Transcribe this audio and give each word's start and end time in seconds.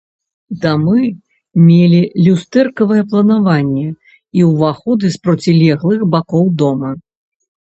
Дамы 0.61 1.01
мелі 1.67 1.99
люстэркавае 2.27 2.99
планаванне 3.13 3.85
і 4.41 4.49
ўваходы 4.51 5.05
з 5.17 5.23
процілеглых 5.29 5.99
бакоў 6.17 6.45
дома. 6.65 6.89